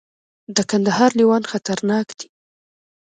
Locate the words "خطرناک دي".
1.51-2.27